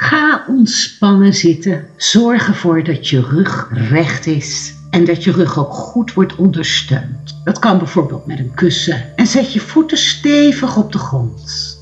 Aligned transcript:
Ga 0.00 0.44
ontspannen 0.48 1.34
zitten. 1.34 1.84
Zorg 1.96 2.48
ervoor 2.48 2.84
dat 2.84 3.08
je 3.08 3.20
rug 3.20 3.68
recht 3.72 4.26
is 4.26 4.74
en 4.90 5.04
dat 5.04 5.24
je 5.24 5.32
rug 5.32 5.58
ook 5.58 5.72
goed 5.72 6.14
wordt 6.14 6.36
ondersteund. 6.36 7.40
Dat 7.44 7.58
kan 7.58 7.78
bijvoorbeeld 7.78 8.26
met 8.26 8.38
een 8.38 8.54
kussen. 8.54 9.16
En 9.16 9.26
zet 9.26 9.52
je 9.52 9.60
voeten 9.60 9.98
stevig 9.98 10.76
op 10.76 10.92
de 10.92 10.98
grond. 10.98 11.78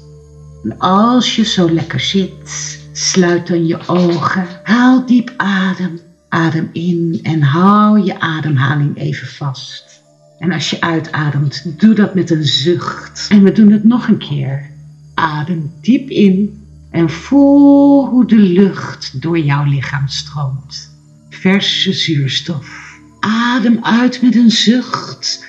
En 0.65 0.79
als 0.79 1.37
je 1.37 1.45
zo 1.45 1.71
lekker 1.71 2.01
zit, 2.01 2.81
sluit 2.93 3.47
dan 3.47 3.67
je 3.67 3.87
ogen. 3.87 4.47
Haal 4.63 5.07
diep 5.07 5.33
adem. 5.37 6.01
Adem 6.29 6.69
in 6.73 7.21
en 7.23 7.43
hou 7.43 8.05
je 8.05 8.21
ademhaling 8.21 8.99
even 8.99 9.29
vast. 9.29 10.03
En 10.39 10.53
als 10.53 10.71
je 10.71 10.81
uitademt, 10.81 11.81
doe 11.81 11.95
dat 11.95 12.15
met 12.15 12.31
een 12.31 12.45
zucht. 12.45 13.27
En 13.31 13.43
we 13.43 13.53
doen 13.53 13.73
het 13.73 13.85
nog 13.85 14.09
een 14.09 14.19
keer. 14.19 14.71
Adem 15.15 15.73
diep 15.81 16.11
in 16.11 16.58
en 16.91 17.11
voel 17.11 18.07
hoe 18.07 18.27
de 18.27 18.37
lucht 18.37 19.23
door 19.23 19.39
jouw 19.39 19.65
lichaam 19.65 20.09
stroomt. 20.09 20.97
Verse 21.29 21.93
zuurstof. 21.93 22.97
Adem 23.21 23.79
uit 23.83 24.23
met 24.23 24.37
een 24.37 24.51
zucht, 24.51 25.47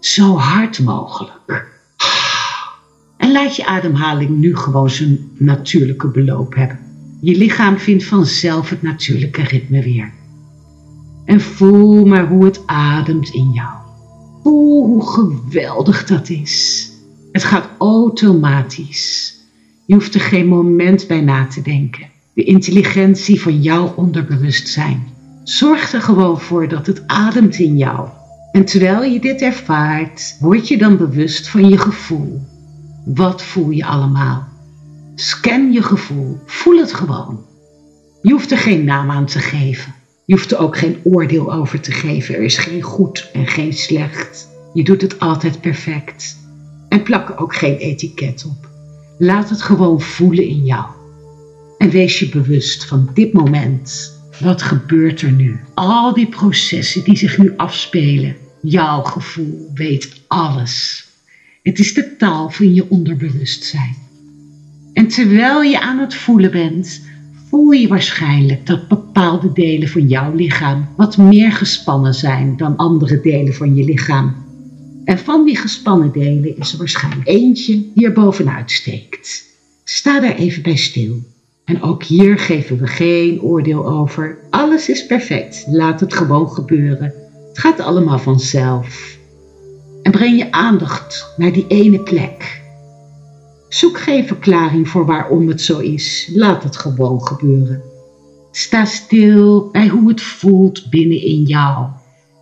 zo 0.00 0.36
hard 0.36 0.80
mogelijk. 0.80 1.70
En 3.16 3.32
laat 3.32 3.56
je 3.56 3.66
ademhaling 3.66 4.30
nu 4.38 4.56
gewoon 4.56 4.90
zijn 4.90 5.30
natuurlijke 5.38 6.08
beloop 6.08 6.54
hebben. 6.54 6.78
Je 7.20 7.36
lichaam 7.36 7.78
vindt 7.78 8.04
vanzelf 8.04 8.70
het 8.70 8.82
natuurlijke 8.82 9.42
ritme 9.42 9.82
weer. 9.82 10.12
En 11.24 11.40
voel 11.40 12.04
maar 12.04 12.28
hoe 12.28 12.44
het 12.44 12.66
ademt 12.66 13.28
in 13.28 13.50
jou. 13.50 13.74
Voel 14.42 14.86
hoe 14.86 15.06
geweldig 15.06 16.06
dat 16.06 16.28
is. 16.28 16.88
Het 17.32 17.44
gaat 17.44 17.68
automatisch. 17.78 19.36
Je 19.92 19.98
hoeft 19.98 20.14
er 20.14 20.20
geen 20.20 20.46
moment 20.46 21.06
bij 21.06 21.20
na 21.20 21.46
te 21.46 21.62
denken. 21.62 22.10
De 22.34 22.44
intelligentie 22.44 23.40
van 23.40 23.62
jouw 23.62 23.92
onderbewustzijn. 23.96 25.08
Zorg 25.44 25.92
er 25.92 26.00
gewoon 26.00 26.40
voor 26.40 26.68
dat 26.68 26.86
het 26.86 27.02
ademt 27.06 27.58
in 27.58 27.76
jou. 27.76 28.08
En 28.52 28.64
terwijl 28.64 29.02
je 29.02 29.20
dit 29.20 29.40
ervaart, 29.40 30.36
word 30.40 30.68
je 30.68 30.78
dan 30.78 30.96
bewust 30.96 31.48
van 31.48 31.68
je 31.68 31.78
gevoel. 31.78 32.40
Wat 33.04 33.42
voel 33.42 33.70
je 33.70 33.84
allemaal? 33.84 34.48
Scan 35.14 35.72
je 35.72 35.82
gevoel. 35.82 36.38
Voel 36.46 36.78
het 36.78 36.94
gewoon. 36.94 37.40
Je 38.22 38.32
hoeft 38.32 38.50
er 38.50 38.58
geen 38.58 38.84
naam 38.84 39.10
aan 39.10 39.26
te 39.26 39.38
geven. 39.38 39.94
Je 40.24 40.34
hoeft 40.34 40.52
er 40.52 40.58
ook 40.58 40.76
geen 40.76 40.96
oordeel 41.02 41.52
over 41.52 41.80
te 41.80 41.92
geven. 41.92 42.34
Er 42.34 42.42
is 42.42 42.58
geen 42.58 42.82
goed 42.82 43.30
en 43.32 43.46
geen 43.46 43.72
slecht. 43.72 44.48
Je 44.72 44.84
doet 44.84 45.02
het 45.02 45.18
altijd 45.18 45.60
perfect. 45.60 46.36
En 46.88 47.02
plak 47.02 47.28
er 47.28 47.38
ook 47.38 47.54
geen 47.54 47.76
etiket 47.76 48.44
op. 48.44 48.70
Laat 49.18 49.50
het 49.50 49.62
gewoon 49.62 50.00
voelen 50.00 50.44
in 50.44 50.64
jou. 50.64 50.84
En 51.78 51.90
wees 51.90 52.18
je 52.18 52.28
bewust 52.28 52.84
van 52.84 53.10
dit 53.14 53.32
moment. 53.32 54.12
Wat 54.40 54.62
gebeurt 54.62 55.20
er 55.20 55.32
nu? 55.32 55.60
Al 55.74 56.14
die 56.14 56.28
processen 56.28 57.04
die 57.04 57.16
zich 57.16 57.38
nu 57.38 57.52
afspelen. 57.56 58.36
Jouw 58.62 59.02
gevoel 59.02 59.70
weet 59.74 60.22
alles. 60.26 61.06
Het 61.62 61.78
is 61.78 61.94
de 61.94 62.16
taal 62.16 62.50
van 62.50 62.74
je 62.74 62.90
onderbewustzijn. 62.90 63.96
En 64.92 65.08
terwijl 65.08 65.62
je 65.62 65.80
aan 65.80 65.98
het 65.98 66.14
voelen 66.14 66.50
bent, 66.50 67.02
voel 67.48 67.70
je 67.70 67.88
waarschijnlijk 67.88 68.66
dat 68.66 68.88
bepaalde 68.88 69.52
delen 69.52 69.88
van 69.88 70.08
jouw 70.08 70.34
lichaam 70.34 70.88
wat 70.96 71.16
meer 71.16 71.52
gespannen 71.52 72.14
zijn 72.14 72.56
dan 72.56 72.76
andere 72.76 73.20
delen 73.20 73.54
van 73.54 73.74
je 73.74 73.84
lichaam. 73.84 74.41
En 75.04 75.18
van 75.18 75.44
die 75.44 75.56
gespannen 75.56 76.12
delen 76.12 76.56
is 76.56 76.72
er 76.72 76.78
waarschijnlijk 76.78 77.28
eentje 77.28 77.92
die 77.94 78.06
er 78.06 78.12
bovenuit 78.12 78.70
steekt. 78.70 79.44
Sta 79.84 80.20
daar 80.20 80.34
even 80.34 80.62
bij 80.62 80.76
stil. 80.76 81.18
En 81.64 81.82
ook 81.82 82.02
hier 82.04 82.38
geven 82.38 82.78
we 82.78 82.86
geen 82.86 83.40
oordeel 83.40 83.88
over. 83.88 84.38
Alles 84.50 84.88
is 84.88 85.06
perfect. 85.06 85.64
Laat 85.68 86.00
het 86.00 86.14
gewoon 86.14 86.50
gebeuren. 86.50 87.12
Het 87.48 87.58
gaat 87.58 87.80
allemaal 87.80 88.18
vanzelf. 88.18 89.16
En 90.02 90.10
breng 90.10 90.38
je 90.38 90.52
aandacht 90.52 91.34
naar 91.36 91.52
die 91.52 91.66
ene 91.68 92.02
plek. 92.02 92.62
Zoek 93.68 93.98
geen 93.98 94.26
verklaring 94.26 94.88
voor 94.88 95.06
waarom 95.06 95.48
het 95.48 95.60
zo 95.60 95.78
is. 95.78 96.30
Laat 96.34 96.62
het 96.62 96.76
gewoon 96.76 97.26
gebeuren. 97.26 97.82
Sta 98.50 98.84
stil 98.84 99.68
bij 99.70 99.88
hoe 99.88 100.08
het 100.08 100.20
voelt 100.22 100.90
binnenin 100.90 101.42
jou. 101.42 101.86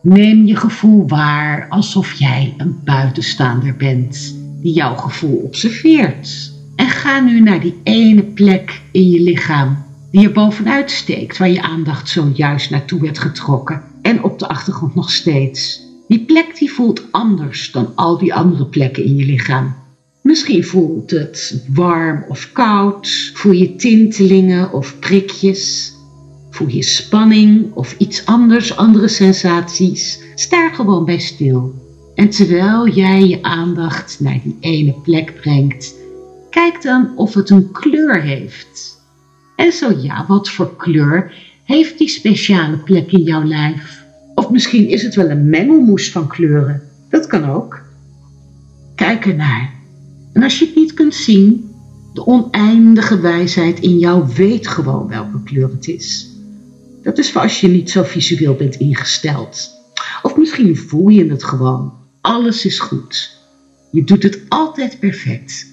Neem 0.02 0.46
je 0.46 0.56
gevoel 0.56 1.08
waar 1.08 1.66
alsof 1.68 2.12
jij 2.12 2.54
een 2.56 2.80
buitenstaander 2.84 3.76
bent 3.76 4.36
die 4.62 4.72
jouw 4.72 4.94
gevoel 4.94 5.36
observeert. 5.36 6.52
En 6.76 6.88
ga 6.88 7.20
nu 7.20 7.40
naar 7.40 7.60
die 7.60 7.80
ene 7.82 8.22
plek 8.22 8.80
in 8.92 9.10
je 9.10 9.20
lichaam 9.20 9.84
die 10.10 10.24
er 10.26 10.32
bovenuit 10.32 10.90
steekt, 10.90 11.38
waar 11.38 11.50
je 11.50 11.62
aandacht 11.62 12.08
zojuist 12.08 12.70
naartoe 12.70 13.00
werd 13.00 13.18
getrokken 13.18 13.82
en 14.02 14.24
op 14.24 14.38
de 14.38 14.48
achtergrond 14.48 14.94
nog 14.94 15.10
steeds. 15.10 15.80
Die 16.08 16.24
plek 16.24 16.58
die 16.58 16.72
voelt 16.72 17.12
anders 17.12 17.72
dan 17.72 17.92
al 17.94 18.18
die 18.18 18.34
andere 18.34 18.66
plekken 18.66 19.04
in 19.04 19.16
je 19.16 19.24
lichaam. 19.24 19.74
Misschien 20.22 20.64
voelt 20.64 21.10
het 21.10 21.64
warm 21.68 22.24
of 22.28 22.52
koud, 22.52 23.30
voel 23.34 23.52
je 23.52 23.76
tintelingen 23.76 24.72
of 24.72 24.98
prikjes, 24.98 25.89
voel 26.60 26.68
je 26.68 26.82
spanning 26.82 27.72
of 27.74 27.94
iets 27.98 28.26
anders, 28.26 28.76
andere 28.76 29.08
sensaties. 29.08 30.20
Sta 30.34 30.64
er 30.64 30.74
gewoon 30.74 31.04
bij 31.04 31.18
stil. 31.18 31.74
En 32.14 32.30
terwijl 32.30 32.88
jij 32.88 33.26
je 33.26 33.42
aandacht 33.42 34.20
naar 34.20 34.40
die 34.42 34.56
ene 34.60 34.94
plek 35.02 35.34
brengt, 35.40 35.94
kijk 36.50 36.82
dan 36.82 37.16
of 37.16 37.34
het 37.34 37.50
een 37.50 37.70
kleur 37.70 38.22
heeft. 38.22 39.00
En 39.56 39.72
zo 39.72 39.92
ja, 40.02 40.24
wat 40.28 40.50
voor 40.50 40.76
kleur 40.76 41.34
heeft 41.64 41.98
die 41.98 42.08
speciale 42.08 42.76
plek 42.76 43.12
in 43.12 43.22
jouw 43.22 43.44
lijf? 43.44 44.04
Of 44.34 44.50
misschien 44.50 44.88
is 44.88 45.02
het 45.02 45.14
wel 45.14 45.30
een 45.30 45.48
mengelmoes 45.48 46.10
van 46.10 46.28
kleuren. 46.28 46.82
Dat 47.10 47.26
kan 47.26 47.50
ook. 47.50 47.82
Kijk 48.94 49.26
ernaar. 49.26 49.74
En 50.32 50.42
als 50.42 50.58
je 50.58 50.66
het 50.66 50.74
niet 50.74 50.94
kunt 50.94 51.14
zien, 51.14 51.70
de 52.12 52.26
oneindige 52.26 53.20
wijsheid 53.20 53.80
in 53.80 53.98
jou 53.98 54.24
weet 54.36 54.68
gewoon 54.68 55.08
welke 55.08 55.42
kleur 55.42 55.70
het 55.70 55.88
is. 55.88 56.29
Dat 57.02 57.18
is 57.18 57.32
voor 57.32 57.40
als 57.40 57.60
je 57.60 57.68
niet 57.68 57.90
zo 57.90 58.02
visueel 58.02 58.54
bent 58.54 58.74
ingesteld. 58.74 59.70
Of 60.22 60.36
misschien 60.36 60.76
voel 60.76 61.08
je 61.08 61.30
het 61.30 61.44
gewoon. 61.44 61.92
Alles 62.20 62.64
is 62.64 62.78
goed. 62.78 63.38
Je 63.90 64.04
doet 64.04 64.22
het 64.22 64.40
altijd 64.48 64.98
perfect. 64.98 65.66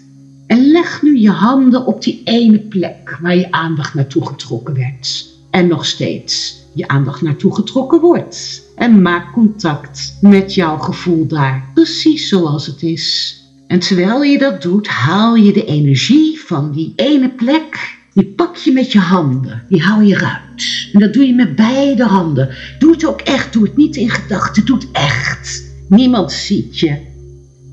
En 0.47 0.71
leg 0.71 1.01
nu 1.01 1.17
je 1.19 1.29
handen 1.29 1.85
op 1.85 2.01
die 2.03 2.21
ene 2.23 2.59
plek 2.59 3.17
waar 3.21 3.35
je 3.35 3.51
aandacht 3.51 3.93
naartoe 3.93 4.27
getrokken 4.27 4.73
werd. 4.73 5.25
En 5.51 5.67
nog 5.67 5.85
steeds 5.85 6.65
je 6.73 6.87
aandacht 6.87 7.21
naartoe 7.21 7.55
getrokken 7.55 7.99
wordt. 7.99 8.63
En 8.75 9.01
maak 9.01 9.33
contact 9.33 10.17
met 10.21 10.53
jouw 10.53 10.77
gevoel 10.77 11.27
daar, 11.27 11.71
precies 11.73 12.27
zoals 12.27 12.65
het 12.65 12.83
is. 12.83 13.35
En 13.67 13.79
terwijl 13.79 14.23
je 14.23 14.37
dat 14.37 14.61
doet, 14.61 14.87
haal 14.87 15.35
je 15.35 15.53
de 15.53 15.65
energie 15.65 16.39
van 16.39 16.71
die 16.71 16.93
ene 16.95 17.29
plek. 17.29 17.96
Die 18.17 18.25
pak 18.25 18.55
je 18.55 18.71
met 18.71 18.91
je 18.91 18.99
handen. 18.99 19.63
Die 19.69 19.81
hou 19.81 20.03
je 20.03 20.15
eruit. 20.15 20.89
En 20.93 20.99
dat 20.99 21.13
doe 21.13 21.25
je 21.27 21.33
met 21.33 21.55
beide 21.55 22.03
handen. 22.03 22.49
Doe 22.79 22.91
het 22.91 23.05
ook 23.05 23.21
echt. 23.21 23.53
Doe 23.53 23.63
het 23.63 23.77
niet 23.77 23.95
in 23.95 24.09
gedachten. 24.09 24.65
Doe 24.65 24.77
het 24.77 24.87
echt. 24.91 25.63
Niemand 25.89 26.31
ziet 26.31 26.79
je. 26.79 26.97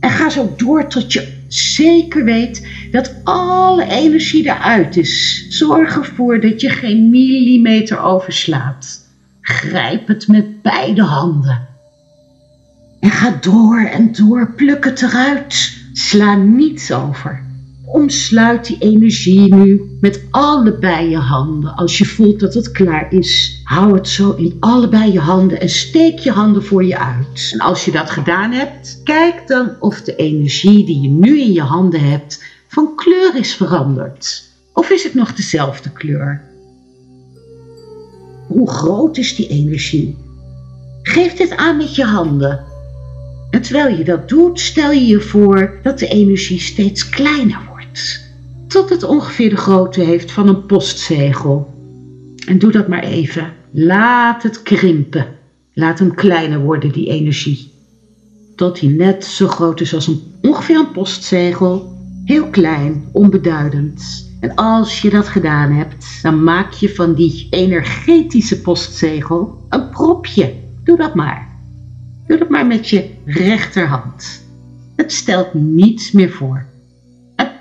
En 0.00 0.10
ga 0.10 0.31
zo 0.31 0.55
door 0.56 0.88
tot 0.88 1.12
je 1.12 1.32
zeker 1.49 2.25
weet 2.25 2.69
dat 2.91 3.15
alle 3.22 3.84
energie 3.84 4.44
eruit 4.44 4.97
is. 4.97 5.47
Zorg 5.49 5.97
ervoor 5.97 6.41
dat 6.41 6.61
je 6.61 6.71
geen 6.71 7.11
millimeter 7.11 8.00
overslaat. 8.00 9.09
Grijp 9.41 10.09
het 10.09 10.28
met 10.28 10.62
beide 10.62 11.03
handen. 11.03 11.69
En 13.00 13.11
ga 13.11 13.38
door 13.41 13.81
en 13.81 14.12
door, 14.12 14.53
pluk 14.56 14.84
het 14.84 15.03
eruit. 15.03 15.76
Sla 15.93 16.34
niets 16.34 16.93
over. 16.93 17.44
Omsluit 17.94 18.66
die 18.66 18.77
energie 18.78 19.55
nu 19.55 19.97
met 20.00 20.22
allebei 20.31 21.09
je 21.09 21.16
handen. 21.16 21.75
Als 21.75 21.99
je 21.99 22.05
voelt 22.05 22.41
dat 22.41 22.55
het 22.55 22.70
klaar 22.70 23.12
is, 23.12 23.61
hou 23.64 23.94
het 23.94 24.08
zo 24.08 24.32
in 24.32 24.56
allebei 24.61 25.12
je 25.12 25.19
handen 25.19 25.61
en 25.61 25.69
steek 25.69 26.19
je 26.19 26.31
handen 26.31 26.64
voor 26.64 26.85
je 26.85 26.99
uit. 26.99 27.50
En 27.52 27.58
als 27.58 27.85
je 27.85 27.91
dat 27.91 28.11
gedaan 28.11 28.52
hebt, 28.52 29.00
kijk 29.05 29.46
dan 29.46 29.76
of 29.81 30.02
de 30.02 30.17
energie 30.17 30.87
die 30.87 31.00
je 31.00 31.08
nu 31.08 31.41
in 31.41 31.52
je 31.52 31.61
handen 31.61 32.00
hebt 32.00 32.44
van 32.69 32.94
kleur 32.96 33.37
is 33.37 33.55
veranderd. 33.55 34.50
Of 34.73 34.90
is 34.90 35.02
het 35.02 35.14
nog 35.14 35.35
dezelfde 35.35 35.90
kleur? 35.90 36.43
Hoe 38.47 38.70
groot 38.70 39.17
is 39.17 39.37
die 39.37 39.49
energie? 39.49 40.17
Geef 41.02 41.35
dit 41.35 41.56
aan 41.56 41.76
met 41.76 41.94
je 41.94 42.05
handen. 42.05 42.64
En 43.50 43.62
terwijl 43.62 43.97
je 43.97 44.05
dat 44.05 44.29
doet, 44.29 44.61
stel 44.61 44.90
je 44.90 45.06
je 45.06 45.20
voor 45.20 45.79
dat 45.82 45.99
de 45.99 46.08
energie 46.08 46.61
steeds 46.61 47.08
kleiner 47.08 47.58
wordt. 47.67 47.74
Tot 48.69 48.91
het 48.91 49.02
ongeveer 49.02 49.50
de 49.50 49.56
grootte 49.56 50.00
heeft 50.00 50.31
van 50.31 50.49
een 50.49 50.67
postzegel. 50.67 51.75
En 52.46 52.58
doe 52.58 52.73
dat 52.73 52.88
maar 52.88 53.02
even. 53.02 53.52
Laat 53.70 54.43
het 54.43 54.62
krimpen. 54.62 55.26
Laat 55.73 55.99
hem 55.99 56.14
kleiner 56.14 56.61
worden, 56.61 56.93
die 56.93 57.08
energie. 57.08 57.73
Tot 58.56 58.81
hij 58.81 58.88
net 58.88 59.25
zo 59.25 59.46
groot 59.46 59.81
is 59.81 59.94
als 59.94 60.06
een, 60.06 60.23
ongeveer 60.43 60.79
een 60.79 60.91
postzegel. 60.91 61.93
Heel 62.25 62.46
klein, 62.46 63.08
onbeduidend. 63.12 64.32
En 64.40 64.55
als 64.55 65.02
je 65.02 65.11
dat 65.11 65.29
gedaan 65.29 65.73
hebt, 65.73 66.23
dan 66.23 66.44
maak 66.44 66.73
je 66.73 66.94
van 66.94 67.14
die 67.14 67.47
energetische 67.50 68.61
postzegel 68.61 69.67
een 69.69 69.88
propje. 69.88 70.55
Doe 70.85 70.97
dat 70.97 71.14
maar. 71.14 71.49
Doe 72.26 72.38
dat 72.38 72.49
maar 72.49 72.67
met 72.67 72.88
je 72.88 73.11
rechterhand. 73.25 74.44
Het 74.97 75.12
stelt 75.12 75.55
niets 75.55 76.12
meer 76.12 76.31
voor. 76.31 76.67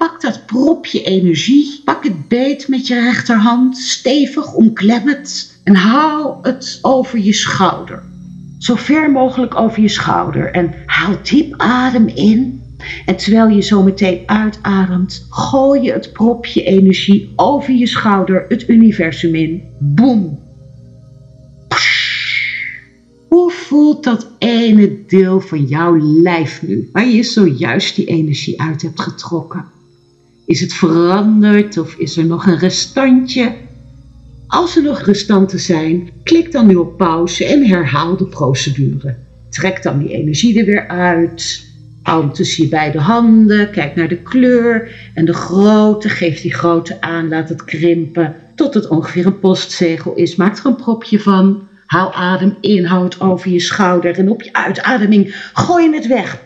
Pak 0.03 0.21
dat 0.21 0.45
propje 0.45 1.03
energie, 1.03 1.81
pak 1.85 2.03
het 2.03 2.27
beet 2.27 2.67
met 2.67 2.87
je 2.87 2.99
rechterhand, 2.99 3.77
stevig 3.77 4.53
omklem 4.53 5.07
het 5.07 5.59
en 5.63 5.75
haal 5.75 6.39
het 6.41 6.79
over 6.81 7.19
je 7.19 7.33
schouder. 7.33 8.03
Zo 8.57 8.75
ver 8.75 9.11
mogelijk 9.11 9.55
over 9.55 9.81
je 9.81 9.87
schouder 9.87 10.51
en 10.51 10.73
haal 10.85 11.15
diep 11.23 11.53
adem 11.57 12.07
in. 12.07 12.61
En 13.05 13.15
terwijl 13.15 13.47
je 13.47 13.61
zo 13.61 13.83
meteen 13.83 14.23
uitademt, 14.25 15.25
gooi 15.29 15.81
je 15.81 15.91
het 15.91 16.13
propje 16.13 16.63
energie 16.63 17.33
over 17.35 17.73
je 17.73 17.87
schouder 17.87 18.45
het 18.47 18.69
universum 18.69 19.35
in. 19.35 19.63
Boom! 19.79 20.39
Hoe 23.27 23.51
voelt 23.51 24.03
dat 24.03 24.27
ene 24.37 25.05
deel 25.07 25.39
van 25.39 25.63
jouw 25.65 25.97
lijf 25.99 26.61
nu, 26.61 26.89
waar 26.91 27.07
je 27.07 27.23
zojuist 27.23 27.95
die 27.95 28.05
energie 28.05 28.61
uit 28.61 28.81
hebt 28.81 29.01
getrokken? 29.01 29.72
Is 30.45 30.59
het 30.59 30.73
veranderd 30.73 31.77
of 31.77 31.95
is 31.95 32.17
er 32.17 32.25
nog 32.25 32.45
een 32.45 32.57
restantje? 32.57 33.53
Als 34.47 34.75
er 34.75 34.83
nog 34.83 35.01
restanten 35.01 35.59
zijn, 35.59 36.09
klik 36.23 36.51
dan 36.51 36.67
nu 36.67 36.75
op 36.75 36.97
pauze 36.97 37.45
en 37.45 37.65
herhaal 37.65 38.17
de 38.17 38.25
procedure. 38.25 39.15
Trek 39.49 39.83
dan 39.83 39.99
die 39.99 40.09
energie 40.09 40.59
er 40.59 40.65
weer 40.65 40.87
uit. 40.87 41.71
Hou 42.03 42.29
je 42.33 42.67
beide 42.67 42.99
handen, 42.99 43.71
kijk 43.71 43.95
naar 43.95 44.07
de 44.07 44.21
kleur 44.21 44.91
en 45.13 45.25
de 45.25 45.33
grootte. 45.33 46.09
Geef 46.09 46.41
die 46.41 46.53
grootte 46.53 47.01
aan, 47.01 47.27
laat 47.27 47.49
het 47.49 47.63
krimpen 47.63 48.35
tot 48.55 48.73
het 48.73 48.87
ongeveer 48.87 49.25
een 49.25 49.39
postzegel 49.39 50.13
is. 50.13 50.35
Maak 50.35 50.57
er 50.57 50.65
een 50.65 50.75
propje 50.75 51.19
van. 51.19 51.67
Haal 51.85 52.13
adem 52.13 52.57
in, 52.61 52.85
hou 52.85 53.03
het 53.03 53.21
over 53.21 53.51
je 53.51 53.59
schouder 53.59 54.17
en 54.17 54.29
op 54.29 54.41
je 54.41 54.53
uitademing 54.53 55.49
gooi 55.53 55.89
je 55.89 55.95
het 55.95 56.07
weg. 56.07 56.41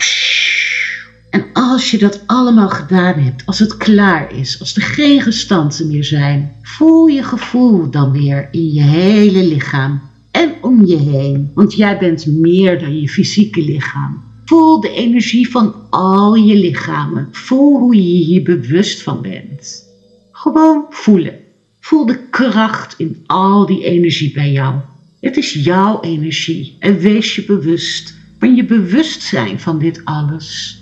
En 1.37 1.45
als 1.53 1.91
je 1.91 1.97
dat 1.97 2.23
allemaal 2.25 2.69
gedaan 2.69 3.19
hebt, 3.19 3.45
als 3.45 3.59
het 3.59 3.77
klaar 3.77 4.33
is, 4.33 4.59
als 4.59 4.75
er 4.75 4.81
geen 4.81 5.21
gestanten 5.21 5.87
meer 5.87 6.03
zijn, 6.03 6.51
voel 6.61 7.07
je 7.07 7.23
gevoel 7.23 7.89
dan 7.89 8.11
weer 8.11 8.47
in 8.51 8.73
je 8.73 8.81
hele 8.81 9.43
lichaam 9.43 10.01
en 10.31 10.53
om 10.61 10.85
je 10.85 10.95
heen. 10.95 11.51
Want 11.53 11.73
jij 11.73 11.97
bent 11.97 12.25
meer 12.25 12.79
dan 12.79 13.01
je 13.01 13.09
fysieke 13.09 13.63
lichaam. 13.63 14.23
Voel 14.45 14.79
de 14.79 14.89
energie 14.89 15.49
van 15.49 15.75
al 15.89 16.35
je 16.35 16.55
lichamen. 16.55 17.27
Voel 17.31 17.79
hoe 17.79 17.95
je 17.95 18.23
hier 18.25 18.43
bewust 18.43 19.01
van 19.01 19.21
bent. 19.21 19.83
Gewoon 20.31 20.85
voelen. 20.89 21.35
Voel 21.79 22.05
de 22.05 22.19
kracht 22.29 22.95
in 22.97 23.23
al 23.25 23.65
die 23.65 23.83
energie 23.83 24.31
bij 24.33 24.51
jou. 24.51 24.75
Het 25.19 25.37
is 25.37 25.53
jouw 25.53 26.01
energie 26.01 26.75
en 26.79 26.99
wees 26.99 27.35
je 27.35 27.43
bewust 27.45 28.17
van 28.39 28.55
je 28.55 28.65
bewustzijn 28.65 29.59
van 29.59 29.79
dit 29.79 30.01
alles. 30.03 30.81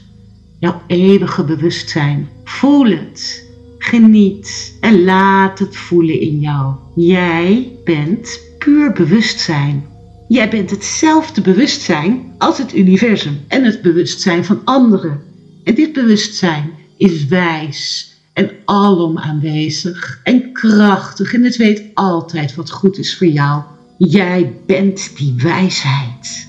Jouw 0.60 0.82
eeuwige 0.88 1.44
bewustzijn. 1.44 2.30
Voel 2.44 2.86
het. 2.86 3.44
Geniet 3.78 4.78
en 4.80 5.04
laat 5.04 5.60
het 5.60 5.78
voelen 5.78 6.20
in 6.20 6.40
jou. 6.40 6.76
Jij 6.96 7.72
bent 7.84 8.40
puur 8.60 8.92
bewustzijn. 8.92 9.86
Jij 10.28 10.50
bent 10.50 10.70
hetzelfde 10.70 11.42
bewustzijn 11.42 12.34
als 12.38 12.58
het 12.58 12.76
universum 12.76 13.40
en 13.48 13.64
het 13.64 13.82
bewustzijn 13.82 14.46
van 14.46 14.62
anderen. 14.64 15.22
En 15.64 15.76
dit 15.76 15.94
bewustzijn 15.94 16.72
is 16.98 17.26
wijs 17.26 18.14
en 18.34 18.52
alom 18.66 19.18
aanwezig 19.18 20.20
en 20.24 20.52
krachtig 20.52 21.34
en 21.34 21.44
het 21.44 21.56
weet 21.56 21.84
altijd 21.94 22.56
wat 22.56 22.72
goed 22.72 22.98
is 22.98 23.18
voor 23.18 23.28
jou. 23.28 23.62
Jij 23.98 24.54
bent 24.66 25.18
die 25.18 25.34
wijsheid. 25.38 26.48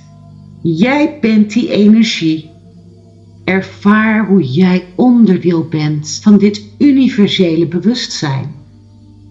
Jij 0.62 1.19
bent 1.20 1.52
die 1.52 1.70
energie. 1.70 2.50
Ervaar 3.47 4.27
hoe 4.27 4.43
jij 4.43 4.85
onderdeel 4.95 5.69
bent 5.69 6.21
van 6.23 6.39
dit 6.39 6.63
universele 6.79 7.67
bewustzijn. 7.67 8.55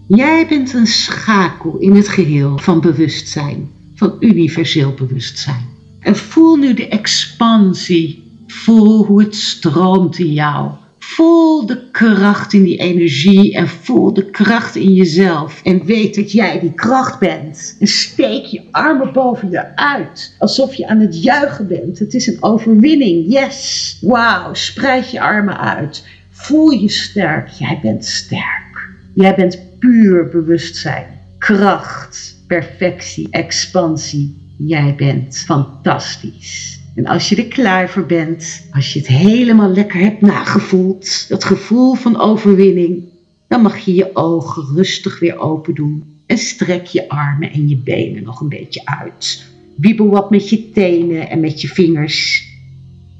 Jij 0.06 0.46
bent 0.48 0.72
een 0.72 0.86
schakel 0.86 1.78
in 1.78 1.94
het 1.94 2.08
geheel 2.08 2.58
van 2.58 2.80
bewustzijn, 2.80 3.70
van 3.94 4.16
universeel 4.20 4.94
bewustzijn. 4.94 5.66
En 6.00 6.16
voel 6.16 6.56
nu 6.56 6.74
de 6.74 6.88
expansie. 6.88 8.22
Voel 8.46 9.04
hoe 9.04 9.22
het 9.22 9.34
stroomt 9.34 10.18
in 10.18 10.32
jou. 10.32 10.70
Voel 11.16 11.66
de 11.66 11.90
kracht 11.90 12.52
in 12.52 12.62
die 12.62 12.78
energie 12.78 13.54
en 13.54 13.68
voel 13.68 14.12
de 14.12 14.30
kracht 14.30 14.76
in 14.76 14.94
jezelf. 14.94 15.60
En 15.64 15.84
weet 15.84 16.14
dat 16.14 16.32
jij 16.32 16.60
die 16.60 16.72
kracht 16.72 17.18
bent. 17.18 17.76
En 17.80 17.86
steek 17.86 18.44
je 18.44 18.62
armen 18.70 19.12
boven 19.12 19.50
je 19.50 19.76
uit. 19.76 20.34
Alsof 20.38 20.74
je 20.74 20.88
aan 20.88 21.00
het 21.00 21.22
juichen 21.22 21.68
bent. 21.68 21.98
Het 21.98 22.14
is 22.14 22.26
een 22.26 22.42
overwinning. 22.42 23.32
Yes. 23.32 23.98
Wauw. 24.00 24.54
Spreid 24.54 25.10
je 25.10 25.20
armen 25.20 25.58
uit. 25.58 26.04
Voel 26.30 26.70
je 26.70 26.88
sterk. 26.88 27.48
Jij 27.48 27.78
bent 27.82 28.04
sterk. 28.04 28.90
Jij 29.14 29.34
bent 29.34 29.78
puur 29.78 30.28
bewustzijn. 30.28 31.06
Kracht. 31.38 32.36
Perfectie. 32.46 33.28
Expansie. 33.30 34.36
Jij 34.56 34.94
bent 34.96 35.38
fantastisch. 35.38 36.80
En 36.96 37.06
als 37.06 37.28
je 37.28 37.36
er 37.36 37.48
klaar 37.48 37.90
voor 37.90 38.06
bent, 38.06 38.68
als 38.72 38.92
je 38.92 38.98
het 38.98 39.08
helemaal 39.08 39.70
lekker 39.70 40.00
hebt 40.00 40.20
nagevoeld, 40.20 41.28
dat 41.28 41.44
gevoel 41.44 41.94
van 41.94 42.20
overwinning, 42.20 43.04
dan 43.48 43.62
mag 43.62 43.78
je 43.78 43.94
je 43.94 44.10
ogen 44.16 44.74
rustig 44.74 45.18
weer 45.18 45.38
open 45.38 45.74
doen 45.74 46.04
en 46.26 46.38
strek 46.38 46.86
je 46.86 47.08
armen 47.08 47.52
en 47.52 47.68
je 47.68 47.76
benen 47.76 48.22
nog 48.22 48.40
een 48.40 48.48
beetje 48.48 48.84
uit. 48.84 49.46
Wiebel 49.76 50.08
wat 50.08 50.30
met 50.30 50.48
je 50.48 50.70
tenen 50.70 51.30
en 51.30 51.40
met 51.40 51.60
je 51.60 51.68
vingers. 51.68 52.48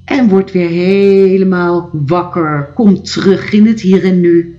En 0.04 0.28
word 0.28 0.52
weer 0.52 0.68
helemaal 0.68 1.90
wakker. 1.92 2.70
Kom 2.74 3.02
terug 3.02 3.52
in 3.52 3.66
het 3.66 3.80
hier 3.80 4.04
en 4.04 4.20
nu. 4.20 4.56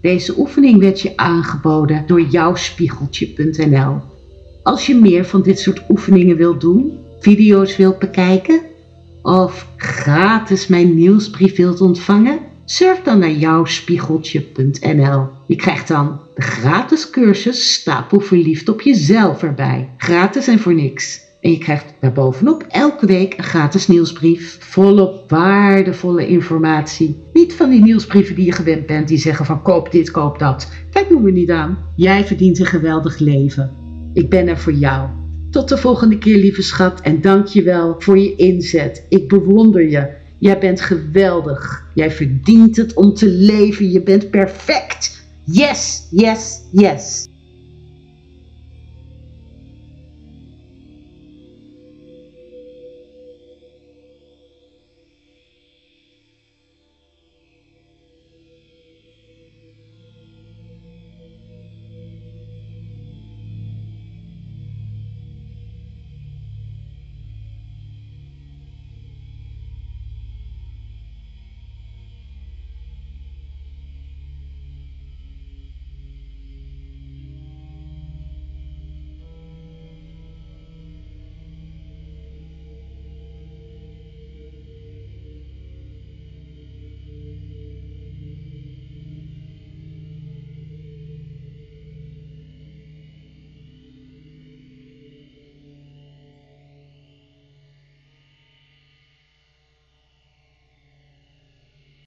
Deze 0.00 0.38
oefening 0.38 0.78
werd 0.78 1.00
je 1.00 1.16
aangeboden 1.16 2.04
door 2.06 2.20
jouwspiegeltje.nl. 2.20 4.00
Als 4.66 4.86
je 4.86 4.94
meer 4.94 5.24
van 5.24 5.42
dit 5.42 5.58
soort 5.58 5.82
oefeningen 5.88 6.36
wilt 6.36 6.60
doen, 6.60 6.98
video's 7.20 7.76
wilt 7.76 7.98
bekijken 7.98 8.60
of 9.22 9.66
gratis 9.76 10.66
mijn 10.66 10.94
nieuwsbrief 10.94 11.56
wilt 11.56 11.80
ontvangen, 11.80 12.38
surf 12.64 13.02
dan 13.02 13.18
naar 13.18 13.30
jouwspiegeltje.nl. 13.30 15.28
Je 15.46 15.56
krijgt 15.56 15.88
dan 15.88 16.20
de 16.34 16.42
gratis 16.42 17.10
cursus 17.10 17.72
Stapel 17.72 18.20
Verliefd 18.20 18.68
op 18.68 18.80
jezelf 18.80 19.42
erbij. 19.42 19.90
Gratis 19.96 20.48
en 20.48 20.58
voor 20.58 20.74
niks. 20.74 21.20
En 21.40 21.50
je 21.50 21.58
krijgt 21.58 21.94
daarbovenop 22.00 22.66
elke 22.68 23.06
week 23.06 23.38
een 23.38 23.44
gratis 23.44 23.88
nieuwsbrief. 23.88 24.56
Volop 24.60 25.30
waardevolle 25.30 26.28
informatie. 26.28 27.22
Niet 27.32 27.54
van 27.54 27.70
die 27.70 27.82
nieuwsbrieven 27.82 28.34
die 28.34 28.44
je 28.44 28.52
gewend 28.52 28.86
bent 28.86 29.08
die 29.08 29.18
zeggen 29.18 29.46
van 29.46 29.62
koop 29.62 29.92
dit, 29.92 30.10
koop 30.10 30.38
dat. 30.38 30.72
Kijk 30.90 31.08
doen 31.08 31.22
we 31.22 31.30
niet 31.30 31.50
aan. 31.50 31.78
Jij 31.96 32.24
verdient 32.24 32.58
een 32.58 32.66
geweldig 32.66 33.18
leven. 33.18 33.85
Ik 34.16 34.28
ben 34.28 34.48
er 34.48 34.58
voor 34.58 34.72
jou. 34.72 35.08
Tot 35.50 35.68
de 35.68 35.76
volgende 35.76 36.18
keer, 36.18 36.36
lieve 36.36 36.62
schat. 36.62 37.00
En 37.00 37.20
dank 37.20 37.46
je 37.46 37.62
wel 37.62 37.94
voor 37.98 38.18
je 38.18 38.36
inzet. 38.36 39.06
Ik 39.08 39.28
bewonder 39.28 39.88
je. 39.88 40.08
Jij 40.38 40.58
bent 40.58 40.80
geweldig. 40.80 41.86
Jij 41.94 42.10
verdient 42.10 42.76
het 42.76 42.94
om 42.94 43.14
te 43.14 43.28
leven. 43.28 43.90
Je 43.90 44.02
bent 44.02 44.30
perfect. 44.30 45.26
Yes, 45.44 46.06
yes, 46.10 46.60
yes. 46.72 47.26